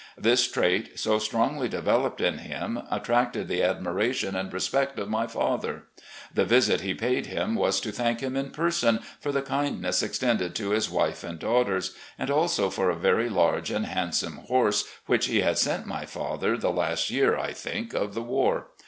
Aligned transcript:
This 0.17 0.47
trait, 0.51 0.97
so 0.97 1.19
strongly 1.19 1.69
developed 1.69 2.21
in 2.21 2.39
him, 2.39 2.81
attracted 2.89 3.47
the 3.47 3.61
admiration 3.61 4.35
and 4.35 4.51
respect 4.51 4.97
of 4.97 5.09
my 5.09 5.27
father. 5.27 5.83
The 6.33 6.43
visit 6.43 6.81
he 6.81 6.95
paid 6.95 7.27
him 7.27 7.53
was 7.53 7.79
to 7.81 7.91
thank 7.91 8.19
him 8.19 8.35
in 8.35 8.49
person 8.49 9.01
for 9.19 9.31
the 9.31 9.43
kindness 9.43 10.01
extended 10.01 10.55
to 10.55 10.71
his 10.71 10.89
wife 10.89 11.23
and 11.23 11.37
daughters, 11.37 11.93
and 12.17 12.31
also 12.31 12.71
for 12.71 12.89
a 12.89 12.95
very 12.95 13.29
large 13.29 13.69
and 13.69 13.85
handsome 13.85 14.37
horse 14.37 14.85
which 15.05 15.27
he 15.27 15.41
had 15.41 15.59
sent 15.59 15.85
my 15.85 16.07
father 16.07 16.57
the 16.57 16.71
last 16.71 17.11
year, 17.11 17.37
I 17.37 17.53
think, 17.53 17.93
of 17.93 18.15
the 18.15 18.23
war. 18.23 18.69